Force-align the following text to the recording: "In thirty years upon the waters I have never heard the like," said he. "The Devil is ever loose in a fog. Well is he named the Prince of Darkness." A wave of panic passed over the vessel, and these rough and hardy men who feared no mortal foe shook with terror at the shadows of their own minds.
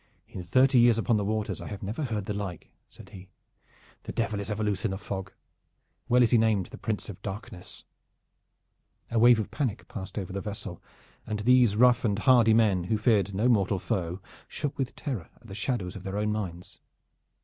"In 0.27 0.41
thirty 0.41 0.79
years 0.79 0.97
upon 0.97 1.17
the 1.17 1.23
waters 1.23 1.61
I 1.61 1.67
have 1.67 1.83
never 1.83 2.05
heard 2.05 2.25
the 2.25 2.33
like," 2.33 2.71
said 2.89 3.09
he. 3.09 3.29
"The 4.01 4.11
Devil 4.11 4.39
is 4.39 4.49
ever 4.49 4.63
loose 4.63 4.83
in 4.83 4.93
a 4.93 4.97
fog. 4.97 5.31
Well 6.09 6.23
is 6.23 6.31
he 6.31 6.39
named 6.39 6.65
the 6.65 6.79
Prince 6.79 7.07
of 7.07 7.21
Darkness." 7.21 7.83
A 9.11 9.19
wave 9.19 9.39
of 9.39 9.51
panic 9.51 9.87
passed 9.87 10.17
over 10.17 10.33
the 10.33 10.41
vessel, 10.41 10.81
and 11.27 11.41
these 11.41 11.75
rough 11.75 12.03
and 12.03 12.17
hardy 12.17 12.55
men 12.55 12.85
who 12.85 12.97
feared 12.97 13.35
no 13.35 13.47
mortal 13.47 13.77
foe 13.77 14.19
shook 14.47 14.75
with 14.75 14.95
terror 14.95 15.29
at 15.39 15.45
the 15.45 15.53
shadows 15.53 15.95
of 15.95 16.01
their 16.01 16.17
own 16.17 16.31
minds. 16.31 16.79